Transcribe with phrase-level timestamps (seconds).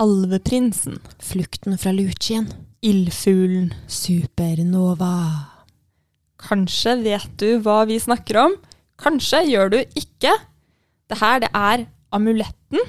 [0.00, 1.00] Alveprinsen.
[1.20, 2.48] Flukten fra Lucien.
[2.82, 3.72] Ildfuglen.
[3.86, 5.16] Supernova.
[6.42, 8.56] Kanskje vet du hva vi snakker om.
[9.02, 10.32] Kanskje gjør du ikke.
[11.10, 12.80] Det her, det er Amuletten.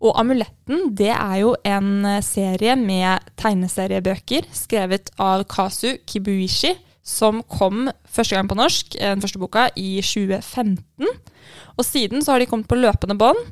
[0.00, 6.72] Og Amuletten, det er jo en eh, serie med tegneseriebøker skrevet av Kasu Kibuishi,
[7.04, 11.04] som kom første gang på norsk, eh, den første boka, i 2015.
[11.76, 13.44] Og siden så har de kommet på løpende bånd,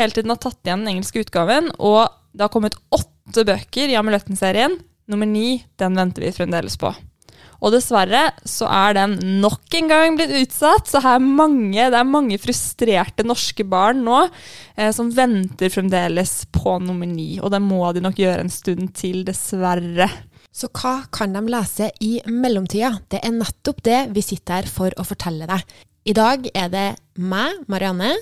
[0.00, 3.92] helt til den har tatt igjen den engelske utgaven, og det har kommet åtte bøker
[3.92, 4.78] i Amuletten-serien.
[5.10, 6.92] Nummer ni, den venter vi fremdeles på.
[7.64, 10.90] Og dessverre så er den nok en gang blitt utsatt.
[10.90, 16.42] Så her er mange, det er mange frustrerte norske barn nå eh, som venter fremdeles
[16.52, 17.36] på nummer ni.
[17.40, 20.10] Og det må de nok gjøre en stund til, dessverre.
[20.56, 22.94] Så hva kan de lese i mellomtida?
[23.12, 25.64] Det er nettopp det vi sitter her for å fortelle deg.
[26.06, 26.86] I dag er det
[27.18, 28.14] meg, Marianne,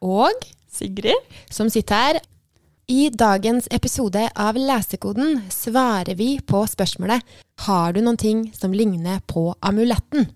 [0.00, 1.16] og Sigrid?
[1.50, 2.20] som sitter her.
[2.90, 7.22] I dagens episode av Lesekoden svarer vi på spørsmålet
[7.66, 10.26] Har du noen ting som ligner på amuletten?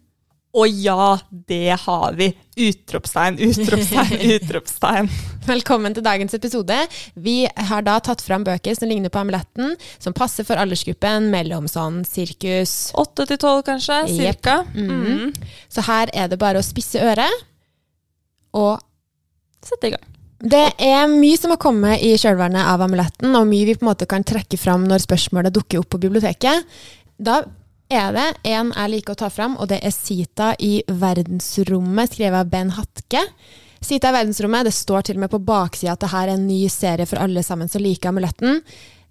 [0.55, 2.29] Å ja, det har vi!
[2.63, 5.09] Utropstegn, utropstegn, utropstegn.
[5.49, 6.77] Velkommen til dagens episode.
[7.19, 11.67] Vi har da tatt fram bøker som ligner på amuletten, som passer for aldersgruppen mellom
[11.67, 14.05] sånn sirkus Åtte til tolv, kanskje?
[14.07, 14.15] Yep.
[14.21, 14.61] Cirka.
[14.79, 15.35] Mhm.
[15.67, 17.45] Så her er det bare å spisse øret.
[18.55, 18.79] Og
[19.67, 20.14] sette i gang.
[20.45, 23.91] Det er mye som har kommet i kjølvannet av amuletten, og mye vi på en
[23.95, 26.67] måte kan trekke fram når spørsmålet dukker opp på biblioteket.
[27.17, 27.39] Da
[27.89, 32.45] er det en jeg liker å ta fram, og det er Sita i verdensrommet, skrevet
[32.45, 33.24] av Ben Hatke.
[33.85, 36.46] Sita i verdensrommet, det står til og med på baksida at det her er en
[36.48, 38.61] ny serie for alle sammen som liker amuletten.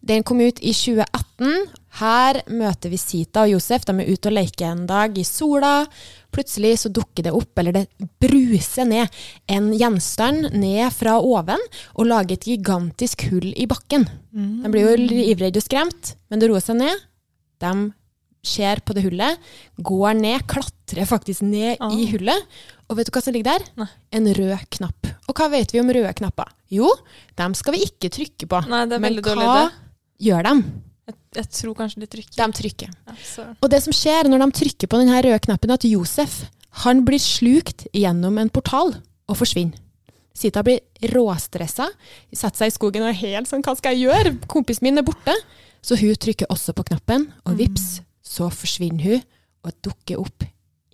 [0.05, 1.65] Den kom ut i 2018.
[1.99, 3.83] Her møter vi Sita og Josef.
[3.85, 5.83] De er ute og leker en dag i sola.
[6.33, 7.83] Plutselig så dukker det opp, eller det
[8.23, 9.11] bruser ned,
[9.53, 11.61] en gjenstand ned fra oven
[11.93, 14.07] og lager et gigantisk hull i bakken.
[14.33, 17.03] De blir jo livredde og skremt, men det roer seg ned.
[17.61, 17.73] De
[18.43, 19.37] ser på det hullet,
[19.79, 21.93] går ned, klatrer faktisk ned Ah.
[21.93, 22.49] i hullet.
[22.89, 23.67] Og vet du hva som ligger der?
[23.77, 23.87] Nei.
[24.11, 25.07] En rød knapp.
[25.29, 26.49] Og hva vet vi om røde knapper?
[26.73, 26.89] Jo,
[27.37, 28.59] dem skal vi ikke trykke på.
[28.67, 29.71] Nei, det er Men veldig dårlig hva
[30.19, 30.55] gjør de?
[31.03, 32.35] Jeg, jeg tror kanskje de trykker.
[32.39, 32.91] De trykker.
[33.09, 33.47] Ja.
[33.59, 36.43] Og det som skjer når de trykker på denne røde knappen, er at Josef
[36.83, 38.95] han blir slukt gjennom en portal
[39.29, 39.77] og forsvinner.
[40.33, 40.79] Sita blir
[41.13, 41.85] råstressa,
[42.33, 44.31] setter seg i skogen og er helt sånn Hva skal jeg gjøre?
[44.49, 45.35] Kompisen min er borte.
[45.83, 49.23] Så hun trykker også på knappen, og vips, så forsvinner hun
[49.67, 50.45] og dukker opp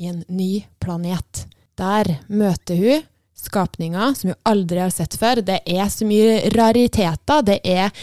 [0.02, 1.46] i en ny planet.
[1.80, 3.06] Der møter hun
[3.40, 5.44] skapninger som hun aldri har sett før.
[5.46, 7.46] Det er så mye rariteter.
[7.46, 7.94] Det er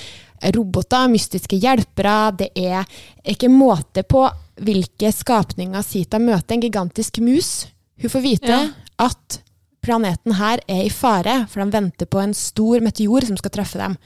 [0.43, 2.37] roboter, mystiske hjelpere.
[2.37, 2.85] Det er
[3.25, 4.27] ikke måte på
[4.63, 6.55] hvilke skapninger Sita møter.
[6.57, 7.67] En gigantisk mus.
[8.01, 8.69] Hun får vite Ja.
[8.99, 9.41] at
[9.83, 13.79] planeten her er i fare, for de venter på en stor meteor som skal treffe
[13.79, 13.97] dem.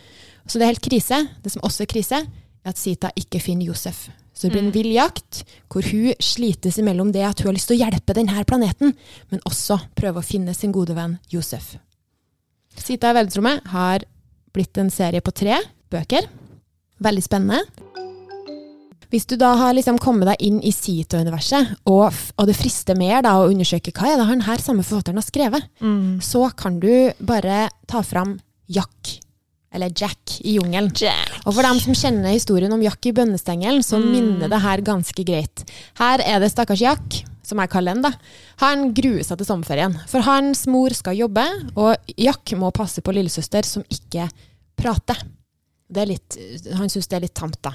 [0.46, 1.28] Så det er helt krise.
[1.42, 2.16] Det som også er krise,
[2.64, 4.10] er at Sita ikke finner Josef.
[4.34, 7.68] Så det blir en vill jakt hvor hun slites imellom det at hun har lyst
[7.68, 8.94] til å hjelpe denne planeten,
[9.30, 11.76] men også prøve å finne sin gode venn Josef.
[12.76, 14.04] Sita i verdensrommet har
[14.54, 15.58] blitt en serie på tre
[15.92, 16.26] bøker.
[17.00, 17.62] Veldig spennende.
[19.10, 23.24] Hvis du da har liksom kommet deg inn i Sita-universet, og, og det frister mer
[23.26, 26.20] da å undersøke hva er det han her samme forfatteren har skrevet, Mm.
[26.22, 28.36] så kan du bare ta fram
[28.70, 29.16] Jack,
[29.74, 30.92] eller Jack i jungelen.
[31.42, 35.24] Og for dem som kjenner historien om Jack i bønnestengelen, så minner det her ganske
[35.26, 35.64] greit.
[35.98, 38.12] Her er det stakkars Jack, som jeg kaller han da.
[38.62, 43.10] Han gruer seg til sommerferien, for hans mor skal jobbe, og Jack må passe på
[43.16, 44.28] lillesøster som ikke
[44.78, 45.18] prater.
[45.90, 46.36] Det er litt,
[46.78, 47.74] han syns det er litt tamt, da.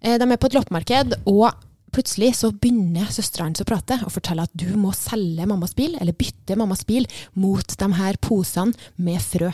[0.00, 1.50] Eh, De er på et loppemarked, og
[1.90, 5.96] plutselig så begynner søstera hans å prate og fortelle at du må selge mammas bil,
[6.00, 9.50] eller bytte mammas bil, mot de her posene med frø.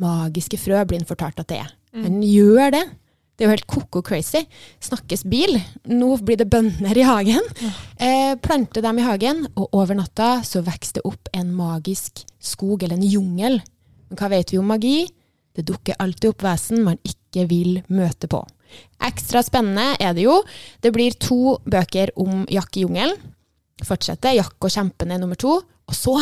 [0.00, 1.72] Magiske frø blir han fortalt at det er.
[1.92, 2.84] Men gjør det.
[3.36, 4.42] Det er jo helt koko crazy.
[4.84, 5.56] Snakkes bil.
[5.88, 7.40] Nå blir det bønner i hagen.
[7.98, 12.82] Eh, plante dem i hagen, og over natta så vokser det opp en magisk skog,
[12.84, 13.58] eller en jungel.
[14.10, 15.08] Men hva vet vi om magi?
[15.56, 18.42] Det dukker alltid opp vesen man ikke vil møte på.
[19.02, 20.36] Ekstra spennende er det jo.
[20.82, 23.18] Det blir to bøker om Jack i jungelen.
[23.86, 25.56] Fortsetter Jack og kjempene nummer to.
[25.90, 26.14] Og så,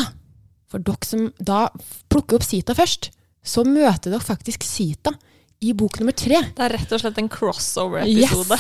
[0.71, 1.67] for dere som da
[2.09, 3.11] plukker opp Sita først,
[3.45, 5.13] så møter dere faktisk Sita
[5.61, 6.39] i bok nummer tre.
[6.55, 8.59] Det er rett og slett en crossover-episode.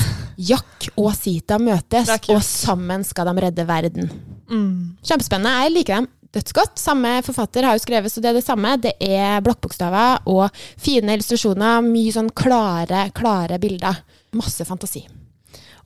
[0.50, 4.10] Jack og Sita møtes, og sammen skal de redde verden.
[4.50, 4.98] Mm.
[5.06, 5.54] Kjempespennende.
[5.62, 6.78] Jeg liker dem dødsgodt.
[6.80, 8.74] Samme forfatter har jo skrevet, så det er det samme.
[8.82, 11.80] Det er blokkbokstaver og fine illustrasjoner.
[11.86, 14.02] Mye sånn klare, klare bilder.
[14.36, 15.06] Masse fantasi.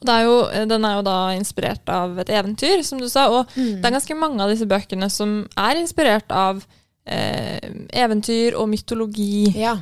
[0.02, 0.36] Og det er jo,
[0.66, 3.28] den er jo da inspirert av et eventyr, som du sa.
[3.30, 6.64] Og det er ganske mange av disse bøkene som er inspirert av
[7.06, 7.62] eh,
[8.02, 9.76] eventyr og mytologi, Ja.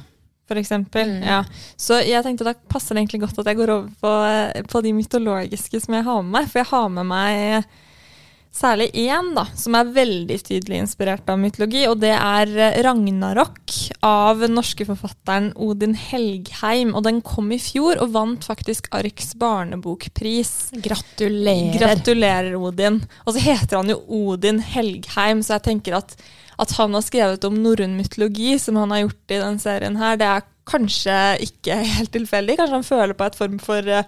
[0.50, 1.16] for eksempel.
[1.24, 1.40] Ja.
[1.80, 4.82] Så jeg tenkte da passer det egentlig godt at jeg går over på, eh, på
[4.84, 6.50] de mytologiske som jeg har med meg.
[6.52, 7.64] For jeg har med meg
[8.54, 13.74] særlig én da, som er veldig tydelig inspirert av mytologi, og det er eh, Ragnarok
[14.06, 16.92] av den norske forfatteren Odin Helgheim.
[16.98, 20.52] Og den kom i fjor og vant faktisk Arks barnebokpris.
[20.82, 21.78] Gratulerer.
[21.78, 23.00] Gratulerer, Odin.
[23.24, 26.16] Og så heter han jo Odin Helgheim, så jeg tenker at,
[26.60, 30.18] at han har skrevet om norrøn mytologi, som han har gjort i den serien her,
[30.20, 32.58] det er kanskje ikke helt tilfeldig.
[32.58, 34.06] Kanskje han føler på et form for eh,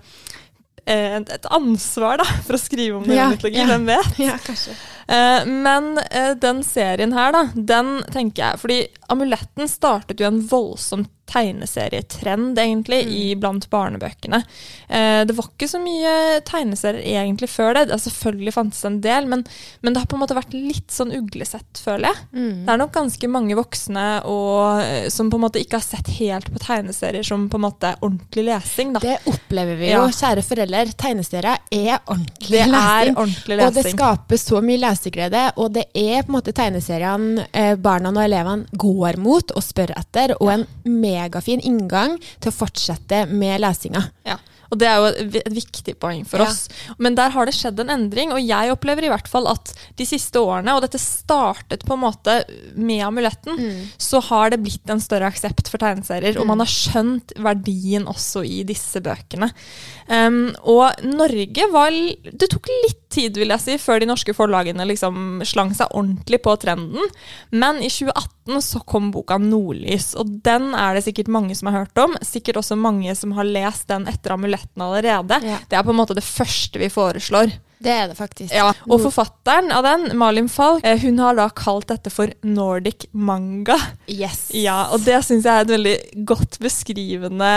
[0.86, 3.66] et, et ansvar da, for å skrive om norrøn Ja, ja.
[3.70, 4.18] Hvem vet?
[4.22, 4.74] Ja, kanskje.
[5.06, 8.76] Eh, men eh, den serien her, da, den tenker jeg Fordi
[9.12, 14.42] Amuletten startet jo en voldsom tegneserietrend, egentlig, i blant barnebøkene.
[14.88, 17.86] Eh, det var ikke så mye tegneserier egentlig før det.
[17.88, 19.44] Altså, selvfølgelig fantes det en del, men,
[19.80, 22.20] men det har på en måte vært litt sånn uglesett, føler jeg.
[22.66, 26.10] Det er nok ganske mange voksne og, eh, som på en måte ikke har sett
[26.18, 28.92] helt på tegneserier som på en måte ordentlig lesing.
[28.96, 29.04] Da.
[29.04, 30.84] Det opplever vi jo, kjære foreldre.
[31.00, 33.68] Tegneserier er ordentlig Det er ordentlig lesing.
[33.70, 38.12] Og det skaper så mye leseglede, og det er på en måte tegneseriene eh, barna
[38.12, 40.66] og elevene går mot og spør etter, og en
[41.22, 44.08] megafin inngang til å fortsette med lesinga.
[44.28, 44.38] Ja,
[44.72, 46.46] og det er jo et, viktig poeng for Ja.
[46.48, 46.62] oss.
[46.98, 50.06] Men der har det skjedd en endring, og jeg opplever i hvert fall at de
[50.08, 52.38] siste årene, og dette startet på en måte
[52.74, 53.60] med amuletten,
[54.00, 58.46] så har det blitt en større aksept for tegneserier, og man har skjønt verdien også
[58.48, 59.50] i disse bøkene.
[60.08, 64.86] Um, og Norge var Det tok litt tid, vil jeg si, før de norske forlagene
[64.88, 67.10] liksom slang seg ordentlig på trenden.
[67.54, 71.84] Men i 2018 så kom boka 'Nordlys', og den er det sikkert mange som har
[71.84, 72.16] hørt om.
[72.22, 75.38] Sikkert også mange som har lest den etter amuletten allerede.
[75.44, 75.60] Ja.
[75.68, 77.52] Det er på en måte det første vi foreslår.
[77.82, 78.52] Det er det faktisk.
[78.54, 83.08] Ja, og forfatteren av den, Malin Falk, eh, hun har da kalt dette for Nordic
[83.12, 83.78] manga.
[84.06, 84.44] Yes.
[84.54, 85.96] Ja, og det syns jeg er et veldig
[86.28, 87.50] godt beskrivende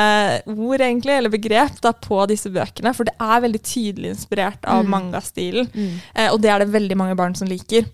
[0.50, 2.95] ord, egentlig, eller begrep, da, på disse bøkene.
[2.98, 5.69] For det er veldig tydelig inspirert av mangastilen.
[6.16, 7.86] Eh, og det er det veldig mange barn som liker.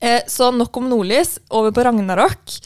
[0.00, 2.60] Eh, så nok om Nordlys, over på Ragnarok.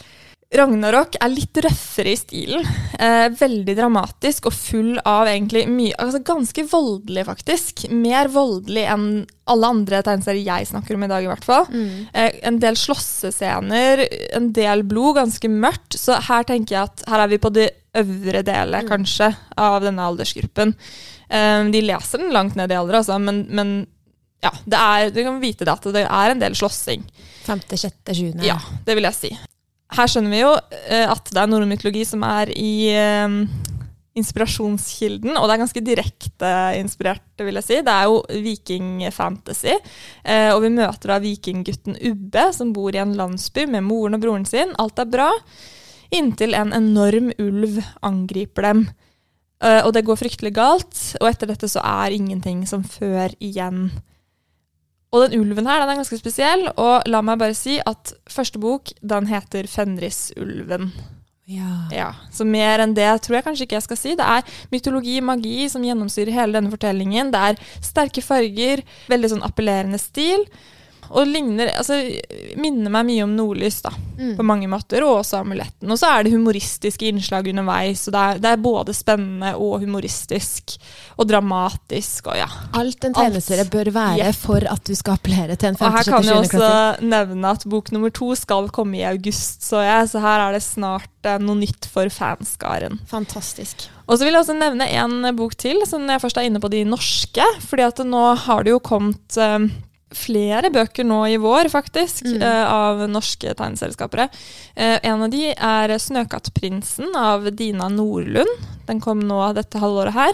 [0.54, 2.66] Ragnarok er litt røffere i stilen.
[2.98, 7.86] Eh, veldig dramatisk og full av egentlig mye altså Ganske voldelig, faktisk.
[7.90, 9.06] Mer voldelig enn
[9.50, 11.66] alle andre tegneserier jeg snakker om i dag, i hvert fall.
[12.14, 14.04] Eh, en del slåssescener,
[14.38, 15.98] en del blod, ganske mørkt.
[16.00, 20.06] Så her tenker jeg at her er vi på det øvre delet, kanskje, av denne
[20.06, 20.74] aldersgruppen.
[21.28, 23.74] Eh, de leser den langt ned i alder, altså, men, men
[24.44, 27.02] ja, det er, du kan vite det at det er en del slåssing.
[27.44, 28.46] Femte, sjette, sjuende.
[28.46, 29.32] Ja, det vil jeg si.
[29.94, 30.50] Her skjønner vi jo
[30.90, 31.74] eh, at det er norrøn
[32.06, 33.36] som er i eh,
[34.18, 37.78] inspirasjonskilden, og det er ganske direkte inspirert, vil jeg si.
[37.86, 39.76] Det er jo vikingfantasy,
[40.22, 44.24] eh, og vi møter da vikinggutten Ubbe, som bor i en landsby med moren og
[44.24, 44.74] broren sin.
[44.82, 45.30] Alt er bra,
[46.14, 48.86] inntil en enorm ulv angriper dem.
[49.64, 53.86] Og det går fryktelig galt, og etter dette så er ingenting som før igjen.
[55.14, 58.58] Og den ulven her den er ganske spesiell, og la meg bare si at første
[58.58, 60.90] bok den heter Fenrisulven.
[61.46, 61.70] Ja.
[61.92, 64.14] Ja, Så mer enn det tror jeg kanskje ikke jeg skal si.
[64.16, 67.30] Det er mytologi, magi som gjennomsyrer hele denne fortellingen.
[67.34, 68.80] Det er sterke farger,
[69.12, 70.46] veldig sånn appellerende stil.
[71.10, 71.98] Og ligner, altså,
[72.56, 73.90] minner meg mye om Nordlys da,
[74.38, 75.90] på mange måter, og også Amuletten.
[75.90, 79.80] Og så er det humoristiske innslag underveis, og det er, det er både spennende og
[79.84, 80.76] humoristisk.
[81.18, 82.46] Og dramatisk, og ja.
[82.74, 84.38] Alt en tegneserie bør være Yes.
[84.42, 87.90] for at du skal appellere til en Og her kan jeg også nevne at bok
[87.94, 90.08] nummer to skal komme i august, så jeg.
[90.10, 92.98] Så her er det snart eh, noe nytt for fanskaren.
[93.10, 93.88] Fantastisk.
[94.06, 96.70] Og så vil jeg også nevne en bok til, som jeg først er inne på
[96.72, 97.44] de norske.
[97.68, 99.68] fordi at nå har det jo kommet eh,
[100.16, 104.28] flere bøker nå i vår, faktisk, eh, av norske tegneserieskapere.
[104.76, 108.48] Uh, en av de er 'Snøkattprinsen' av Dina Nordlund.
[108.86, 110.32] Den kom nå dette halvåret her.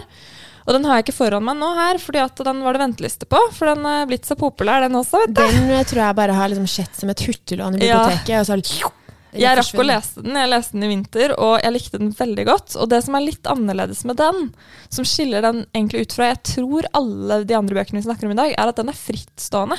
[0.67, 3.25] Og den har jeg ikke foran meg nå her, fordi at den var det venteliste
[3.29, 3.39] på.
[3.55, 5.41] For den er blitt så populær, den også, vet du.
[5.41, 8.03] Den eh, tror jeg bare har liksom sett som et hurtiglån i Ja.
[8.05, 8.39] biblioteket.
[8.39, 8.91] Og så har det,
[9.39, 10.35] Jeg rakk å lese den.
[10.35, 12.75] Jeg leste den i vinter, og jeg likte den veldig godt.
[12.81, 14.51] Og det som er litt annerledes med den,
[14.91, 18.35] som skiller den egentlig ut fra jeg tror alle de andre bøkene vi snakker om
[18.35, 19.77] i dag, er at den er frittstående.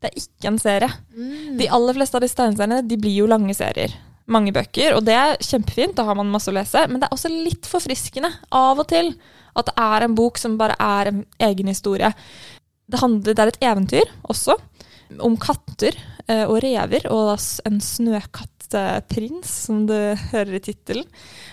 [0.00, 0.88] Det er ikke en serie.
[1.16, 1.54] Mm.
[1.60, 3.92] De aller fleste av disse tegneseriene de blir jo lange serier.
[4.26, 7.12] mange bøker, og det er kjempefint, da har man masse å lese, men det er
[7.12, 9.10] også litt forfriskende av og til
[9.54, 12.08] at det er en bok som bare er en egen historie.
[12.88, 14.56] Det, handler, det er et eventyr også,
[15.20, 15.92] om katter
[16.26, 17.60] eh, og rever, og s-
[18.64, 19.94] en snøkattprins, som du
[20.32, 21.04] hører i tittelen.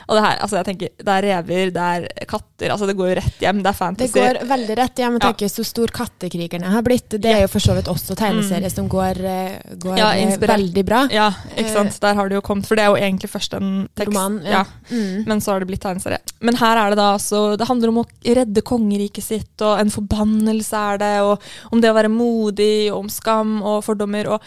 [0.07, 3.11] Og det her, altså jeg tenker, det er rever, det er katter, altså det går
[3.11, 4.13] jo rett hjem, det er fantasy.
[4.13, 5.47] Det går veldig rett hjem med Ja.
[5.47, 7.09] så stor Kattekrigerne har blitt.
[7.09, 9.97] Det er jo for så vidt også tegneserie som går, eh, går Mm.
[9.97, 11.07] Ja, eh, veldig bra.
[11.11, 11.99] Ja, ikke sant.
[11.99, 14.07] Der har det jo kommet, for det er jo egentlig først en tekst.
[14.07, 14.51] Roman, ja.
[14.51, 14.65] ja.
[14.89, 15.25] Mm.
[15.27, 16.19] Men så har det blitt tegneserie.
[16.41, 19.89] Men her er det da altså Det handler om å redde kongeriket sitt, og en
[19.89, 21.41] forbannelse er det, og
[21.71, 24.27] om det å være modig, og om skam og fordommer.
[24.27, 24.41] og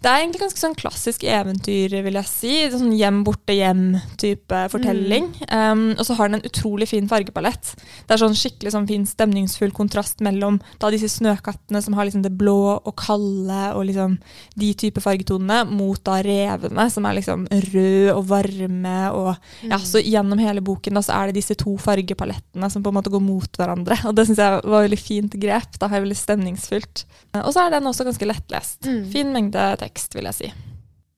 [0.00, 2.52] det er egentlig ganske sånn klassisk eventyr, vil jeg si.
[2.72, 5.26] Sånn hjem borte hjem-type fortelling.
[5.52, 7.74] Um, og så har den en utrolig fin fargepalett.
[8.06, 12.22] Det er sånn skikkelig sånn fin stemningsfull kontrast mellom da disse snøkattene som har liksom
[12.24, 14.16] det blå og kalde og liksom
[14.60, 18.96] de type fargetonene, mot da revene som er liksom rød og varme.
[19.12, 19.34] og
[19.68, 22.98] ja, Så gjennom hele boken da, så er det disse to fargepalettene som på en
[23.00, 24.00] måte går mot hverandre.
[24.08, 25.76] Og det syns jeg var veldig fint grep.
[25.78, 27.04] da er Veldig stemningsfullt.
[27.34, 28.86] Eh, Og så er den også ganske lettlest.
[28.86, 29.02] Mm.
[29.12, 30.52] Fin mengde tekst, vil jeg si.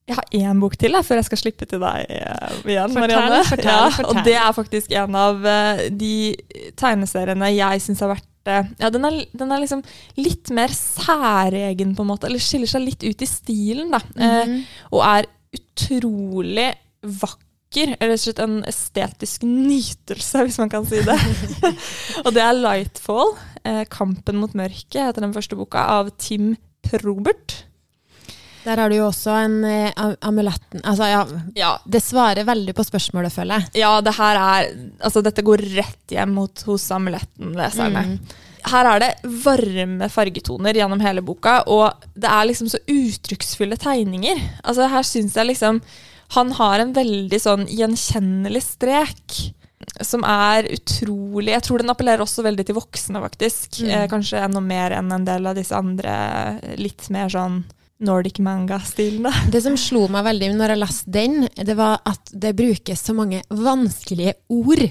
[0.07, 2.99] Jeg har én bok til jeg, før jeg skal slippe til deg eh, igjen, Fortell,
[2.99, 3.43] Marianne.
[3.47, 4.17] fortell, ja, fortell.
[4.17, 6.35] Og det er faktisk en av eh, de
[6.75, 9.83] tegneseriene jeg syns har vært eh, Ja, den er, den er liksom
[10.19, 12.27] litt mer særegen, på en måte.
[12.27, 14.01] Eller skiller seg litt ut i stilen, da.
[14.17, 14.59] Eh, Mhm.
[14.91, 17.95] og er utrolig vakker.
[18.03, 21.15] Og slett en estetisk nytelse, hvis man kan si det.
[22.25, 27.63] og det er 'Lightfall', eh, 'Kampen mot mørket', heter den første boka, av Tim Probert.
[28.63, 29.57] Der har du jo også en
[29.99, 33.81] am- amuletten Altså, ja, Ja, det svarer veldig på spørsmålet, føler jeg.
[33.83, 34.69] ja det her er
[35.01, 38.05] Altså, dette går rett hjem mot hos amuletten-leserne.
[38.07, 38.19] Mm.
[38.71, 39.11] Her er det
[39.43, 44.39] varme fargetoner gjennom hele boka, og det er liksom så uttrykksfulle tegninger.
[44.63, 45.81] Altså Her syns jeg liksom
[46.33, 49.35] han har en veldig sånn gjenkjennelig strek.
[50.01, 53.81] Som er utrolig Jeg tror den appellerer også veldig til voksne, faktisk.
[53.83, 53.89] Mm.
[53.91, 56.15] Eh, kanskje enda mer enn en del av disse andre
[56.79, 57.59] litt mer sånn
[58.03, 59.31] Nordic manga-stilene.
[59.53, 63.15] Det som slo meg veldig når jeg leste den, det var at det brukes så
[63.17, 64.83] mange vanskelige ord.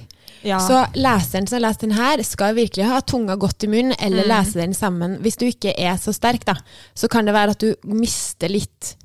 [0.43, 0.59] Ja.
[0.59, 4.25] Så leseren som har lest den her, skal virkelig ha tunga godt i munnen, eller
[4.27, 4.33] Mm.
[4.33, 5.19] lese den sammen.
[5.23, 6.57] Hvis du ikke er så sterk, da,
[6.95, 8.97] så kan det være at du mister litt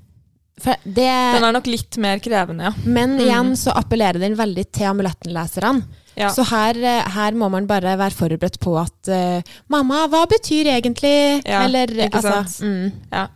[0.58, 2.72] det, den er nok litt mer krevende, ja.
[2.90, 5.84] Men igjen så appellerer den veldig til amulettenleserne.
[6.18, 6.32] ja.
[6.34, 10.66] Så her, eh, her må man bare være forberedt på at uh, 'mamma, hva betyr
[10.74, 12.66] egentlig?' Ja, Eller ikke altså sant?
[12.66, 12.92] mm.
[13.12, 13.28] Ja.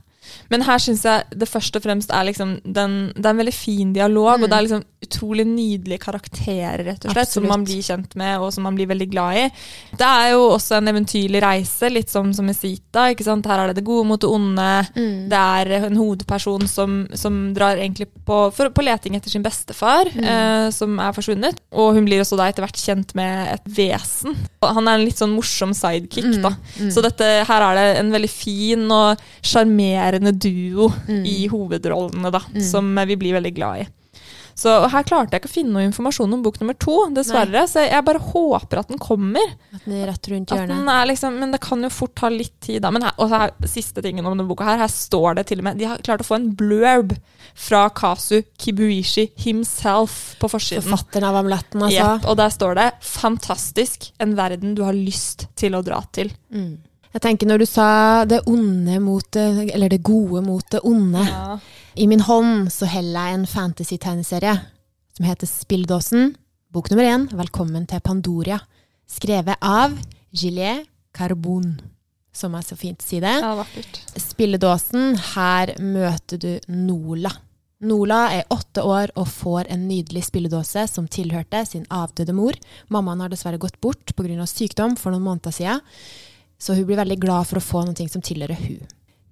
[0.52, 3.54] Men her syns jeg det først og fremst er liksom den, Det er en veldig
[3.56, 7.82] fin dialog, og det er liksom utrolig nydelige karakterer, rett og slett, som man blir
[7.82, 9.46] kjent med, og som man blir veldig glad i.
[9.98, 13.08] Det er jo også en eventyrlig reise, litt som, som i Sita.
[13.10, 13.48] ikke sant?
[13.50, 14.68] Her er det det gode mot det onde.
[14.94, 15.16] Mm.
[15.32, 20.12] Det er en hovedperson som, som drar egentlig på, for, på leting etter sin bestefar,
[20.22, 21.58] eh, som er forsvunnet.
[21.74, 24.38] Og hun blir også da etter hvert kjent med et vesen.
[24.62, 26.54] Og Han er en litt sånn morsom sidekick, da.
[26.94, 30.92] Så dette, her er det en veldig fin og sjarmerende duo
[31.26, 33.88] i hovedrollene, da, som vi blir veldig glad i.
[34.56, 37.64] Så her klarte jeg ikke å finne noe informasjon om bok nummer to, dessverre.
[37.70, 39.54] Så jeg bare håper at den kommer.
[39.74, 40.74] At den er rett rundt hjørnet.
[40.76, 42.92] den liksom, men det kan jo fort ta litt tid, da.
[42.94, 45.70] Men her, og her, siste tingen om denne boka her, her står det til og
[45.70, 47.16] med De har klart å få en blurb
[47.58, 50.86] fra Kasu Kibuishi himself på forsiden.
[50.86, 52.16] Forfatteren av amuletten, altså.
[52.20, 54.12] Yep, og der står det 'Fantastisk.
[54.20, 56.32] En verden du har lyst til å dra til'.
[57.12, 61.26] Jeg tenker når du sa det onde mot det, eller det gode mot det onde.
[61.94, 64.54] I min hånd så heller jeg en fantasy-tegneserie
[65.18, 66.38] som heter Spilledåsen.
[66.72, 68.62] Bok nummer én, Velkommen til Pandoria.
[69.12, 69.98] Skrevet av
[70.32, 71.74] Gillet Carbon,
[72.32, 73.34] som er så fint å si det.
[73.44, 74.00] Ja, vakkert.
[74.16, 77.34] Spilledåsen, her møter du Nola.
[77.84, 82.56] Nola er åtte år og får en nydelig spilledåse som tilhørte sin avdøde mor.
[82.88, 84.48] Mammaen har dessverre gått bort pga.
[84.48, 85.84] sykdom for noen måneder siden,
[86.56, 88.80] så hun blir veldig glad for å få noe som tilhører hun.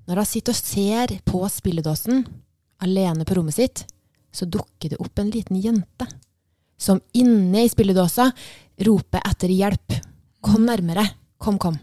[0.10, 2.26] Når hun sitter og ser på spilledåsen,
[2.84, 3.86] alene på rommet sitt,
[4.32, 6.08] så dukker det opp en liten jente
[6.80, 8.30] som inne i spilledåsa
[8.88, 9.98] roper etter hjelp.
[10.40, 11.04] Kom nærmere.
[11.40, 11.76] Kom, kom.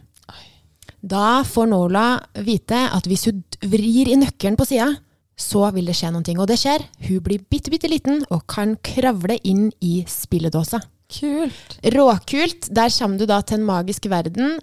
[1.01, 2.07] Da får Nola
[2.45, 4.89] vite at hvis hun vrir i nøkkelen på sida,
[5.37, 6.37] så vil det skje noe.
[6.41, 6.85] Og det skjer.
[7.07, 10.81] Hun blir bitte, bitte liten og kan kravle inn i spilledåsa.
[11.13, 11.77] Kult.
[11.95, 12.71] Råkult.
[12.75, 14.57] Der kommer du da til en magisk verden.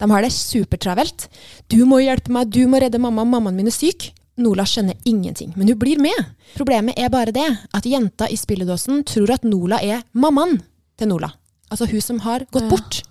[0.00, 1.28] De har det supertravelt.
[1.70, 4.10] Du må hjelpe meg, du må redde mamma, mammaen min er syk.
[4.40, 6.18] Nola skjønner ingenting, men hun blir med.
[6.56, 10.58] Problemet er bare det at jenta i spilledåsen tror at Nola er mammaen
[10.98, 11.30] til Nola.
[11.70, 13.02] Altså hun som har gått bort.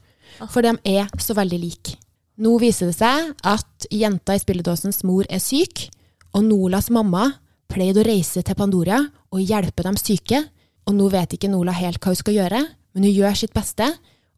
[0.52, 1.96] For de er så veldig like.
[2.44, 5.86] Nå viser det seg at jenta i spilledåsens mor er syk,
[6.34, 7.30] og Nolas mamma
[7.72, 9.00] pleide å reise til Pandoria
[9.34, 10.42] og hjelpe dem syke,
[10.84, 12.64] og nå vet ikke Nola helt hva hun skal gjøre,
[12.94, 13.88] men hun gjør sitt beste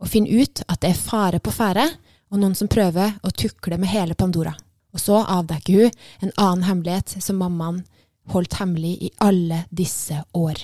[0.01, 1.87] og finner ut at det er fare på ferde,
[2.29, 4.51] og noen som prøver å tukle med hele Pandora.
[4.95, 5.91] Og så avdekker hun
[6.23, 7.83] en annen hemmelighet som mammaen
[8.33, 10.61] holdt hemmelig i alle disse år.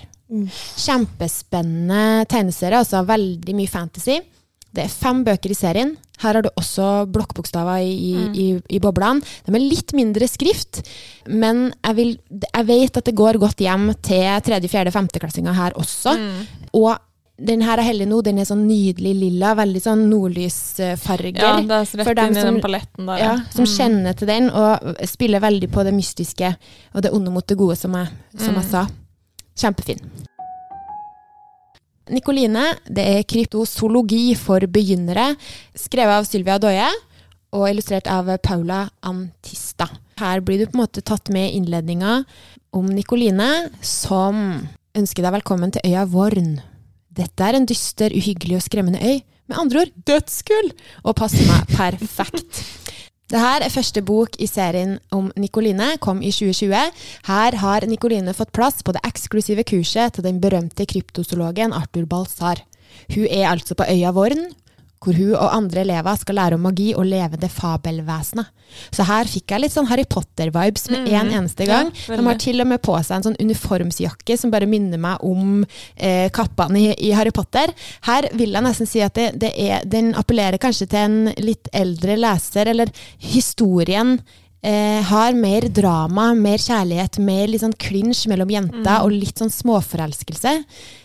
[0.80, 4.22] Kjempespennende tegneserie, altså veldig mye fantasy.
[4.72, 5.92] Det er fem bøker i serien.
[6.22, 8.48] Her har du også blokkbokstaver i, i, i,
[8.78, 9.20] i boblene.
[9.44, 10.80] De er litt mindre skrift,
[11.28, 12.14] men jeg, vil,
[12.46, 16.16] jeg vet at det går godt hjem til tredje, fjerde, femteklassinger her også.
[16.80, 16.94] Og
[17.42, 21.42] den her er heldig nå, den er sånn nydelig lilla, veldig sånn nordlysfarger.
[21.42, 23.22] Ja, det er rett inn i den paletten der.
[23.22, 26.54] Ja, som kjenner til den, og spiller veldig på det mystiske
[26.94, 28.86] og det onde mot det gode, som jeg, som jeg sa.
[29.62, 30.04] Kjempefin.
[32.12, 35.32] Nikoline, det er kryptozoologi for begynnere,
[35.78, 36.90] skrevet av Sylvia Doye
[37.56, 39.88] og illustrert av Paula Antista.
[40.22, 42.22] Her blir du på en måte tatt med i innledninga
[42.76, 44.62] om Nikoline, som
[44.98, 46.60] ønsker deg velkommen til øya Vorn.
[47.12, 49.20] Dette er en dyster, uhyggelig og skremmende øy.
[49.52, 50.72] Med andre ord dødskull!
[51.04, 52.62] Og passer meg perfekt.
[53.32, 57.04] Dette er første bok i serien om Nikoline, kom i 2020.
[57.28, 62.64] Her har Nikoline fått plass på det eksklusive kurset til den berømte kryptozoologen Arthur Balsar.
[63.12, 64.50] Hun er altså på øya Vorn,
[65.02, 68.52] hvor hun og andre elever skal lære om magi og leve det fabelvesenet.
[68.94, 71.90] Så her fikk jeg litt sånn Harry Potter-vibes med en eneste gang.
[71.90, 72.04] Mm.
[72.06, 75.26] Ja, De har til og med på seg en sånn uniformsjakke som bare minner meg
[75.28, 75.66] om
[75.96, 77.74] eh, kappene i, i Harry Potter.
[78.08, 81.72] Her vil jeg nesten si at det, det er, den appellerer kanskje til en litt
[81.76, 82.94] eldre leser, eller
[83.26, 84.20] historien
[84.62, 89.52] eh, har mer drama, mer kjærlighet, mer litt sånn clinch mellom jenter og litt sånn
[89.52, 90.58] småforelskelse.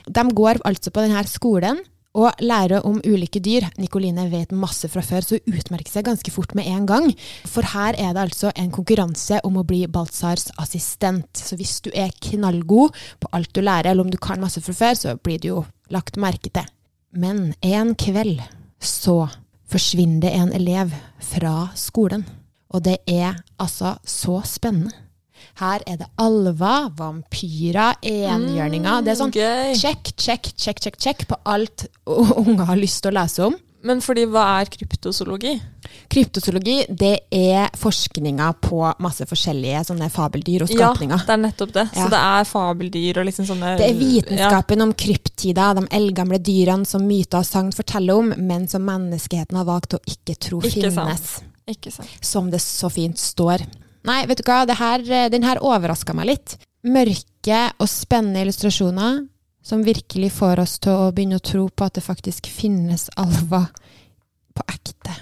[0.07, 1.81] De går altså på denne skolen
[2.16, 3.66] og lære om ulike dyr.
[3.80, 7.11] Nikoline vet masse fra før, så utmerker seg ganske fort med en gang.
[7.44, 11.28] For her er det altså en konkurranse om å bli Baltzars assistent.
[11.37, 14.76] Så hvis du er knallgod på alt du lærer, eller om du kan masse fra
[14.76, 16.66] før, så blir du jo lagt merke til.
[17.16, 18.40] Men en kveld
[18.82, 19.26] så
[19.70, 22.24] forsvinner det en elev fra skolen.
[22.72, 25.06] Og det er altså så spennende.
[25.61, 29.04] Her er det alver, vampyrer, enhjørninger.
[29.06, 33.18] Det er sånn check, check, check, check, check på alt unger har lyst til å
[33.20, 33.56] lese om.
[33.87, 35.52] Men fordi hva er kryptozoologi?
[36.11, 41.20] Kryptozoologi det er forskninga på masse forskjellige sånne fabeldyr og skapninger.
[41.20, 41.85] Ja, det er nettopp det.
[41.92, 42.00] Ja.
[42.00, 46.88] Så det er fabeldyr og liksom sånne Det er vitenskapen om kryptida, de eldgamle dyrene
[46.88, 50.90] som myter og sagn forteller om, men som menneskeheten har valgt å ikke tro Ikke
[50.90, 51.26] finnes.
[51.37, 51.52] sant.
[51.70, 52.11] Ikke sant.
[52.22, 53.62] Som det så fint står.
[54.07, 56.57] Nei, vet du hva, her, den her overraska meg litt.
[56.87, 59.25] Mørke og spennende illustrasjoner
[59.66, 63.66] som virkelig får oss til å begynne å tro på at det faktisk finnes alver
[64.55, 65.16] på ekte.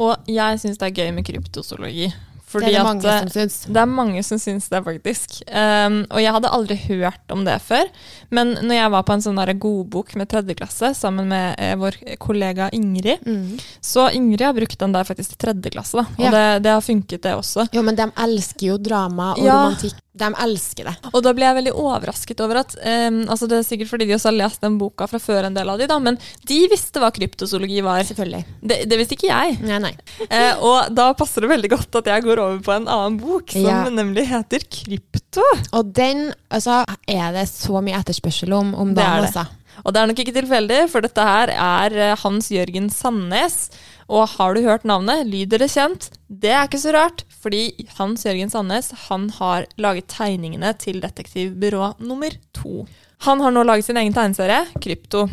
[0.00, 2.08] Og jeg syns det er gøy med kryptozoologi.
[2.54, 3.58] Fordi det er det mange at, som syns.
[3.66, 5.36] Det er mange som syns det, faktisk.
[5.50, 7.90] Um, og jeg hadde aldri hørt om det før.
[8.34, 11.98] Men når jeg var på en sånn godbok med tredje klasse sammen med eh, vår
[12.22, 13.58] kollega Ingrid, Mm.
[13.80, 15.96] så Ingrid har brukt den der faktisk til tredje klasse.
[15.96, 16.06] Da.
[16.18, 16.30] Og Ja.
[16.30, 17.68] det, det har funket, det også.
[17.72, 19.54] Jo, men de elsker jo drama og Ja.
[19.66, 19.94] romantikk.
[20.14, 20.92] De elsker det.
[21.12, 24.14] Og da ble jeg veldig overrasket over at um, altså Det er sikkert fordi de
[24.14, 27.00] også har lest den boka fra før, en del av de da, men de visste
[27.02, 28.04] hva kryptozoologi var.
[28.06, 28.44] Selvfølgelig.
[28.62, 29.58] Det, det visste ikke jeg.
[29.66, 29.90] Nei, nei.
[30.30, 33.50] Uh, og da passer det veldig godt at jeg går over på en annen bok,
[33.54, 33.82] som Ja.
[33.90, 35.44] nemlig heter Krypto.
[35.72, 39.46] Og den altså, er det så mye etterspørsel om, om dagen, altså.
[39.84, 43.70] Og det er nok ikke tilfeldig, for dette her er eh, Hans Jørgen Sandnes.
[44.06, 46.10] Og har du hørt navnet, lyder det kjent?
[46.28, 51.94] Det er ikke så rart, fordi Hans Jørgen Sandnes han har laget tegningene til detektivbyrå
[52.04, 52.84] nummer to.
[53.26, 55.26] Han har nå laget sin egen tegneserie, Krypto.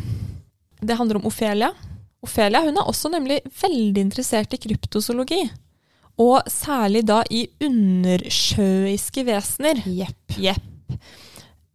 [0.81, 1.73] Det handler om Ofelia.
[2.25, 5.43] Ofelia hun er også nemlig veldig interessert i kryptozoologi.
[6.21, 9.81] Og særlig da i undersjøiske vesener.
[9.87, 10.37] Jepp.
[10.41, 10.67] Jepp.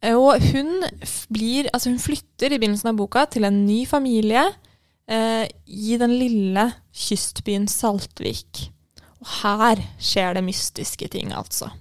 [0.06, 0.84] Og hun,
[1.32, 4.44] blir, altså hun flytter i begynnelsen av boka til en ny familie
[5.10, 8.68] eh, i den lille kystbyen Saltvik.
[9.24, 11.72] Og her skjer det mystiske ting, altså.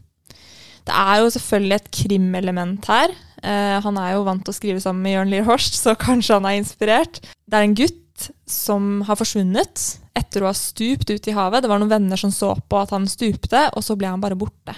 [0.85, 3.13] Det er jo selvfølgelig et krimelement her.
[3.43, 6.39] Eh, han er jo vant til å skrive sammen med Jørn Lier Horst, så kanskje
[6.39, 7.21] han er inspirert.
[7.45, 8.01] Det er en gutt
[8.49, 11.63] som har forsvunnet etter å ha stupt ut i havet.
[11.63, 14.37] Det var noen venner som så på at han stupte, og så ble han bare
[14.39, 14.75] borte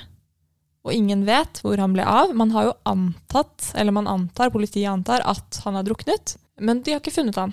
[0.88, 2.32] og ingen vet hvor han ble av.
[2.38, 6.96] Man har jo antatt, eller man antar, politiet antar, at han har druknet, men de
[6.96, 7.52] har ikke funnet han.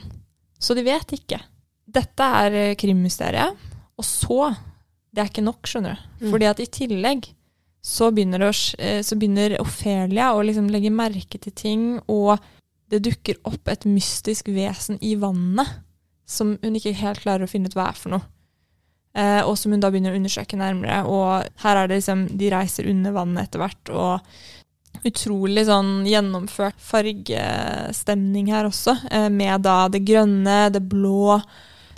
[0.62, 1.40] Så de vet ikke.
[1.85, 3.59] Dette er eh, krimmysteriet.
[3.99, 4.55] Og så
[5.14, 6.07] Det er ikke nok, skjønner du.
[6.25, 6.31] Mm.
[6.33, 7.27] Fordi at i tillegg
[7.85, 12.42] så begynner, å, eh, så begynner Ophelia å liksom legge merke til ting, og
[12.92, 15.81] det dukker opp et mystisk vesen i vannet
[16.29, 18.27] som hun ikke helt klarer å finne ut hva er for noe.
[19.14, 21.05] Eh, og som hun da begynner å undersøke nærmere.
[21.07, 24.35] Og her er det liksom De reiser under vannet etter hvert, og
[25.05, 31.35] Utrolig sånn gjennomført fargestemning her også, eh, med da det grønne, det blå.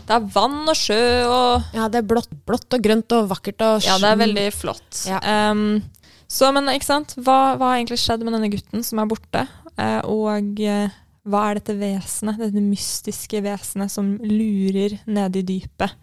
[0.06, 3.62] Det er vann og sjø og Ja, det er blått, blått og grønt og vakkert
[3.66, 5.04] og Ja, det er veldig flott.
[5.06, 5.20] Ja.
[5.52, 5.84] Um,
[6.26, 9.44] så, men ikke sant, hva, hva har egentlig skjedd med denne gutten som er borte?
[9.78, 10.88] Eh, og eh,
[11.26, 15.96] hva er dette vesenet, dette mystiske vesenet som lurer nede i dypet?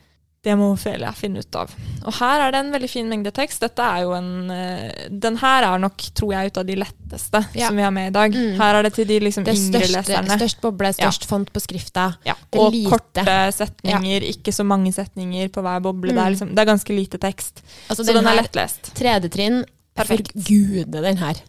[0.44, 1.70] Det må Ophelia finne ut av.
[2.04, 3.62] Og her er det en veldig fin mengde tekst.
[3.64, 7.40] Dette er jo en eh, Den her er nok, tror jeg, ut av de letteste
[7.56, 7.70] Ja.
[7.70, 8.36] som vi har med i dag.
[8.36, 8.58] Mm.
[8.60, 10.38] Her er det til de liksom Det er yngre største, leserne.
[10.42, 12.10] størst boble, størst font på skrifta.
[12.28, 12.92] Ja, er og lite.
[12.92, 13.24] korte
[13.56, 16.12] setninger, ikke så mange setninger på hver boble.
[16.12, 16.26] Det, Mm.
[16.26, 17.64] er liksom, det er ganske lite tekst.
[17.88, 18.92] Altså, så den er her, lettlest.
[19.00, 19.64] Tredje trinn,
[19.96, 20.34] Perfekt.
[20.36, 21.40] forgude den her.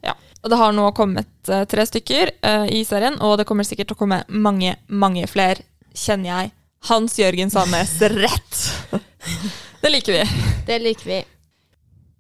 [0.45, 3.89] Og det har nå kommet uh, tre stykker uh, i serien, og det kommer sikkert
[3.91, 5.65] til å komme mange, mange flere,
[5.97, 6.53] kjenner jeg.
[6.91, 8.65] Hans Jørgen Sandnes rett!
[9.83, 10.51] det liker vi.
[10.69, 11.23] Det liker vi.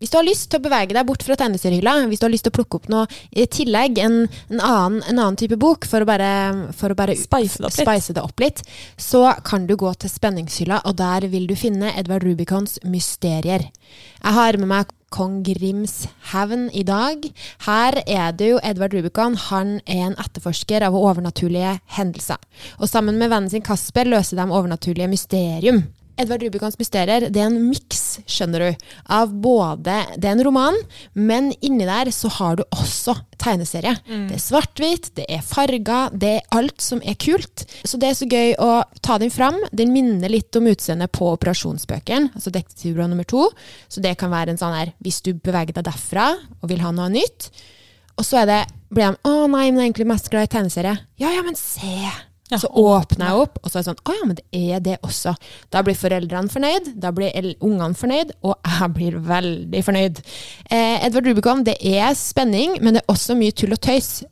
[0.03, 2.45] Hvis du har lyst til å bevege deg bort fra tegneseriehylla, hvis du har lyst
[2.49, 4.17] til å plukke opp noe i tillegg, en,
[4.51, 6.33] en, annen, en annen type bok, for å bare,
[6.77, 8.65] for å bare Spice det spice det opp litt,
[9.01, 13.69] så kan du gå til spenningshylla, og der vil du finne Edvard Rubicons mysterier.
[14.19, 17.23] Jeg har med meg Kong Grims hevn i dag.
[17.69, 19.37] Her er det jo Edvard Rubicon.
[19.49, 22.41] Han er en etterforsker av overnaturlige hendelser.
[22.81, 25.85] Og sammen med vennen sin Kasper løser de overnaturlige mysterium.
[26.21, 30.77] Edvard Rubicons mysterier det er en miks, skjønner du, av både Det er en roman,
[31.15, 33.97] men inni der så har du også tegneserie.
[34.29, 37.67] Det er svart-hvitt, det er farger, det er alt som er kult.
[37.85, 38.71] Så det er så gøy å
[39.05, 39.59] ta den fram.
[39.73, 43.49] Den minner litt om utseendet på operasjonsbøkene, altså Detektivbyrå nummer to.
[43.89, 46.95] Så det kan være en sånn her, hvis du beveger deg derfra og vil ha
[46.95, 47.51] noe nytt.
[48.15, 48.61] Og så er det,
[48.95, 50.95] blir de å nei, men jeg er egentlig mest glad i tegneserie.
[51.19, 51.99] Ja, ja, men se!
[52.55, 52.61] Ja.
[52.63, 54.99] Så åpner jeg opp, og så er det sånn Å ja, men det er det
[55.07, 55.35] også.
[55.75, 60.23] Da blir foreldrene fornøyd, da blir ungene fornøyd, og jeg blir veldig fornøyd.
[60.69, 64.23] Eh, Edvard Rubicon, det er spenning, men det er også mye tull og tøys.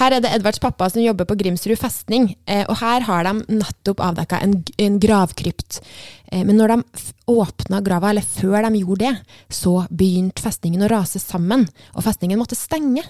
[0.00, 3.58] Her er det Edvards pappa som jobber på Grimsrud festning, eh, og her har de
[3.58, 5.82] nettopp avdekka en, en gravkrypt.
[6.32, 10.90] Eh, men når de åpna grava, eller før de gjorde det, så begynte festningen å
[10.94, 13.04] rase sammen, og festningen måtte stenge.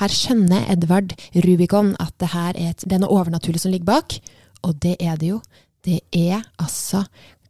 [0.00, 3.88] Her skjønner Edvard Rubicon at det her er, et, det er noe overnaturlig som ligger
[3.94, 4.18] bak,
[4.66, 5.40] og det er det jo.
[5.86, 7.04] Det er altså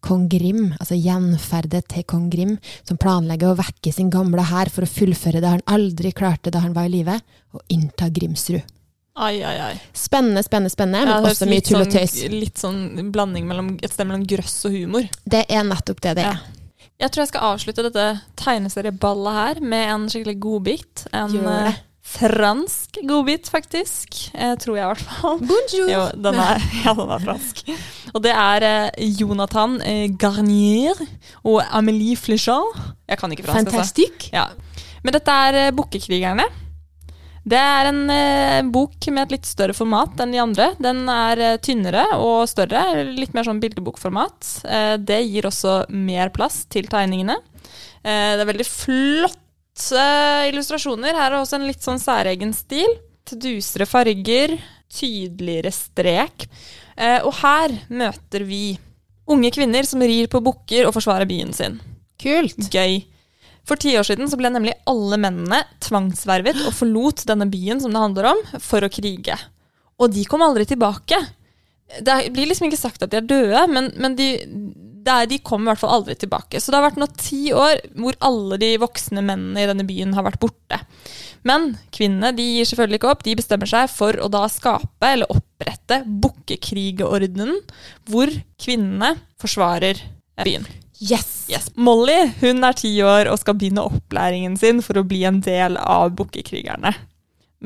[0.07, 2.57] kong Grim, altså gjenferdet til kong Grim,
[2.87, 6.61] som planlegger å vekke sin gamle hær for å fullføre det han aldri klarte da
[6.63, 7.19] han var i live,
[7.57, 8.63] og innta Grimsrud.
[9.17, 9.75] Ai, ai, ai.
[9.97, 12.17] Spennende, spennende, spennende, Ja, men også mye tull og sånn- tøys.
[12.29, 15.09] Litt sånn blanding mellom et sted mellom grøss og humor.
[15.25, 16.33] Det er nettopp det det Ja.
[16.37, 16.41] er.
[17.01, 21.07] Jeg tror jeg skal avslutte dette tegneserieballet her med en skikkelig godbit.
[21.13, 21.75] En Gjør det.
[22.07, 24.19] Fransk godbit, faktisk.
[24.35, 25.41] Eh, tror jeg i hvert fall.
[25.43, 25.89] Bonjour!
[25.91, 27.65] Jo, den er, ja, den er fransk.
[28.15, 31.01] Og det er eh, Jonathan eh, Garnier
[31.43, 32.79] og Amélie Fléchard.
[33.11, 33.81] Jeg kan ikke fransk, altså.
[33.81, 34.31] Fantastisk.
[34.33, 34.47] Ja.
[35.05, 36.47] Men dette er eh, Bukkekrigerne.
[37.47, 40.73] Det er en eh, bok med et litt større format enn de andre.
[40.83, 44.49] Den er eh, tynnere og større, litt mer sånn bildebokformat.
[44.67, 47.39] Eh, det gir også mer plass til tegningene.
[48.03, 48.67] Eh, det er veldig
[49.87, 51.15] flotte illustrasjoner.
[51.15, 52.99] Her er også en litt sånn særegen stil.
[53.27, 54.57] Dusere farger,
[54.93, 56.47] tydeligere strek.
[56.97, 58.79] Eh, og her møter vi
[59.27, 61.81] unge kvinner som rir på bukker og forsvarer byen sin.
[62.19, 62.71] Kult.
[62.71, 63.05] Gøy.
[63.67, 67.91] For ti år siden så ble nemlig alle mennene tvangsvervet og forlot denne byen som
[67.91, 69.35] det handler om, for å krige.
[69.99, 71.19] Og de kom aldri tilbake.
[72.03, 74.29] Det blir liksom ikke sagt at de er døde, men, men de,
[75.07, 76.61] det er, de kom i hvert fall aldri tilbake.
[76.61, 80.15] Så det har vært nå ti år hvor alle de voksne mennene i denne byen
[80.17, 80.81] har vært borte.
[81.47, 83.23] Men kvinnene de gir selvfølgelig ikke opp.
[83.27, 87.61] De bestemmer seg for å da skape eller opprette Bukkekrigerordenen,
[88.11, 90.67] hvor kvinnene forsvarer eh, byen.
[90.99, 91.47] Yes!
[91.53, 91.69] Yes.
[91.77, 95.79] Molly hun er ti år og skal begynne opplæringen sin for å bli en del
[95.79, 96.95] av Bukkekrigerne.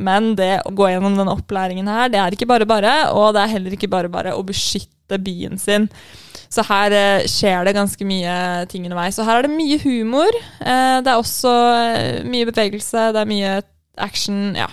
[0.01, 3.43] Men det å gå gjennom denne opplæringen her, det er ikke bare bare, og det
[3.43, 5.89] er heller ikke bare bare å beskytte byen sin.
[6.51, 8.35] Så her eh, skjer det ganske mye
[8.71, 9.19] ting underveis.
[9.19, 10.41] Og her er det mye humor.
[10.61, 11.53] Eh, det er også
[11.85, 13.55] eh, mye bevegelse, det er mye
[14.01, 14.57] action.
[14.59, 14.71] Ja.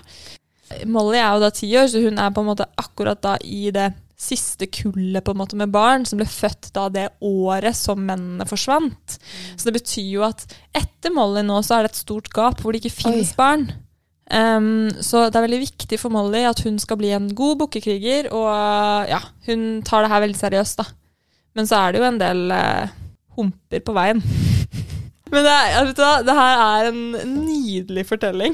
[0.90, 3.70] Molly er jo da ti år, så hun er på en måte akkurat da i
[3.74, 8.02] det siste kullet på en måte med barn som ble født da det året som
[8.02, 9.20] mennene forsvant.
[9.54, 12.74] Så det betyr jo at etter Molly nå så er det et stort gap hvor
[12.74, 13.38] det ikke finnes Oi.
[13.38, 13.68] barn.
[14.28, 18.28] Um, så det er veldig viktig for Molly at hun skal bli en god bukkekriger,
[18.36, 20.88] og ja, hun tar det her veldig seriøst, da.
[21.58, 22.92] Men så er det jo en del uh,
[23.38, 24.22] humper på veien.
[25.32, 27.02] Men det, er, vet du hva, det her er en
[27.44, 28.54] nydelig fortelling.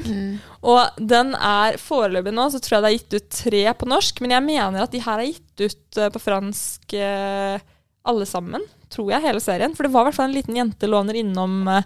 [0.66, 4.22] Og den er foreløpig nå, så tror jeg det er gitt ut tre på norsk,
[4.24, 7.62] men jeg mener at de her er gitt ut eh, på fransk eh,
[8.10, 9.74] alle sammen, tror jeg, hele serien.
[9.76, 11.82] For det var i hvert fall en liten jente låner innom eh,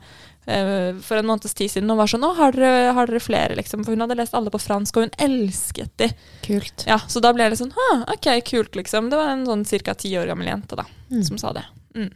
[1.04, 3.82] for en måneds tid siden og var sånn 'Å, har dere, har dere flere?' liksom.
[3.84, 6.08] For hun hadde lest alle på fransk, og hun elsket de.
[6.46, 6.86] Kult.
[6.88, 9.10] Ja, Så da ble det sånn 'Å, OK, kult, liksom.
[9.10, 9.94] Det var en sånn ca.
[9.94, 11.22] ti år gammel jente da, Mm.
[11.24, 11.64] som sa det.
[11.94, 12.12] Mm.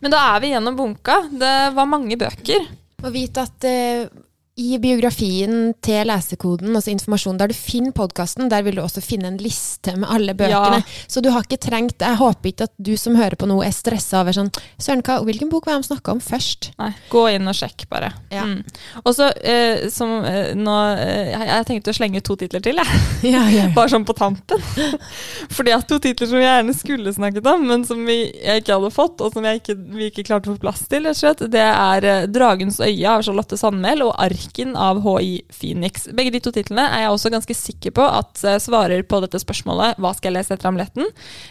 [0.00, 1.28] Men da er vi gjennom bunka.
[1.32, 2.66] Det var mange bøker.
[3.02, 4.08] Å vite at eh,
[4.58, 9.30] i biografien til Lesekoden, altså informasjon der du finner podkasten, der vil du også finne
[9.30, 10.80] en liste med alle bøkene.
[10.82, 10.96] Ja.
[11.06, 13.74] Så du har ikke trengt Jeg håper ikke at du som hører på nå, er
[13.74, 16.70] stressa over sånn Søren, hva, hvilken bok var det de snakka om først?
[16.80, 18.10] Nei, gå inn og sjekk, bare.
[18.34, 18.44] Ja.
[18.48, 18.64] Mm.
[19.04, 22.64] Og så, eh, som eh, nå eh, jeg, jeg tenkte å slenge ut to titler
[22.64, 23.04] til, jeg.
[23.28, 24.62] Ja, ja, Bare sånn på tampen.
[25.56, 28.78] Fordi at to titler som vi gjerne skulle snakket om, men som vi jeg ikke
[28.78, 32.06] hadde fått, og som ikke, vi ikke klarte å få plass til, slett, det er
[32.06, 34.14] eh, 'Dragens øye' av Charlotte Sandmæl og
[34.48, 36.08] 'Arken' av HI Phoenix.
[36.12, 39.38] Begge de to titlene er jeg også ganske sikker på at eh, svarer på dette
[39.38, 41.08] spørsmålet 'Hva skal jeg lese etter amletten?'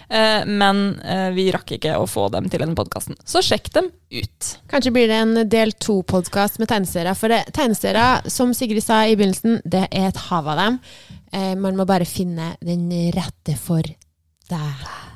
[0.09, 3.17] Eh, men eh, vi rakk ikke å få dem til denne podkasten.
[3.25, 4.47] Så sjekk dem ut.
[4.71, 7.17] Kanskje blir det en del to-podkast med tegneserier.
[7.17, 10.79] For tegneserier, som Sigrid sa i begynnelsen, det er et hav av dem.
[11.59, 15.06] Man må bare finne den rette for deg.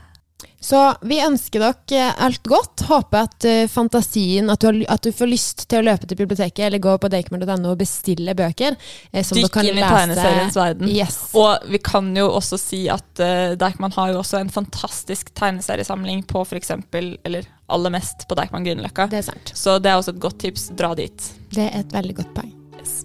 [0.61, 2.83] Så vi ønsker dere alt godt.
[2.85, 6.19] Håper at eh, fantasien At du, har, at du får lyst til å løpe til
[6.19, 8.77] biblioteket eller gå på dakemer.no og bestille bøker.
[9.09, 10.91] Eh, som dere Dykk inn i tegneseriens verden.
[10.93, 11.17] Yes.
[11.37, 16.21] Og vi kan jo også si at uh, Deichman har jo også en fantastisk tegneseriesamling
[16.29, 16.75] på f.eks.
[16.93, 19.09] Eller aller mest på Deichman Grünerløkka.
[19.17, 19.41] Er.
[19.57, 20.69] Så det er også et godt tips.
[20.77, 21.31] Dra dit.
[21.55, 22.53] Det er et veldig godt poeng.
[22.77, 23.01] Yes.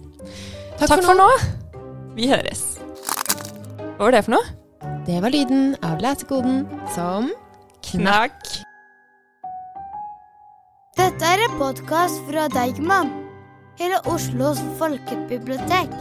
[0.77, 1.27] Takk, Takk for nå.
[2.17, 2.63] Vi høres.
[3.97, 4.45] Hva var det for noe?
[5.07, 7.31] Det var lyden av lesekoden som
[7.87, 8.41] Knakk.
[10.97, 13.13] Dette er en podkast fra Deigman,
[13.79, 15.93] hele Oslos folkebibliotek.